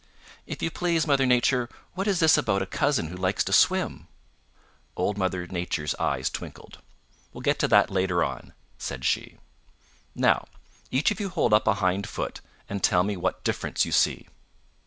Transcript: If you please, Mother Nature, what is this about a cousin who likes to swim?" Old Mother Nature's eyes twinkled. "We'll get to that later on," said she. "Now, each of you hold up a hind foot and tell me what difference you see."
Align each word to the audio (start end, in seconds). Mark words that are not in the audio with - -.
If 0.47 0.63
you 0.63 0.71
please, 0.71 1.05
Mother 1.05 1.27
Nature, 1.27 1.69
what 1.93 2.07
is 2.07 2.19
this 2.19 2.35
about 2.35 2.63
a 2.63 2.65
cousin 2.65 3.09
who 3.09 3.15
likes 3.15 3.43
to 3.43 3.53
swim?" 3.53 4.07
Old 4.97 5.15
Mother 5.15 5.45
Nature's 5.45 5.93
eyes 5.99 6.27
twinkled. 6.31 6.79
"We'll 7.31 7.41
get 7.43 7.59
to 7.59 7.67
that 7.67 7.91
later 7.91 8.23
on," 8.23 8.53
said 8.79 9.05
she. 9.05 9.37
"Now, 10.15 10.47
each 10.89 11.11
of 11.11 11.19
you 11.19 11.29
hold 11.29 11.53
up 11.53 11.67
a 11.67 11.75
hind 11.75 12.09
foot 12.09 12.41
and 12.67 12.81
tell 12.83 13.03
me 13.03 13.15
what 13.15 13.43
difference 13.43 13.85
you 13.85 13.91
see." 13.91 14.27